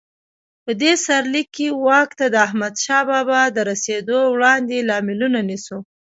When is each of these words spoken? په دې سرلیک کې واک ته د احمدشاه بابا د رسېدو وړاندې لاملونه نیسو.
په 0.63 0.71
دې 0.81 0.93
سرلیک 1.05 1.47
کې 1.57 1.67
واک 1.85 2.09
ته 2.19 2.25
د 2.33 2.35
احمدشاه 2.47 3.03
بابا 3.11 3.41
د 3.51 3.57
رسېدو 3.69 4.19
وړاندې 4.33 4.85
لاملونه 4.89 5.39
نیسو. 5.49 5.77